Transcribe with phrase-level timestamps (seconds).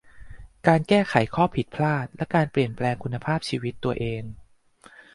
[0.67, 4.23] การแก้ไขข้อผิดพลาดและการเปลี่ยนแปลงคุณภาพชีวิตตัวเอง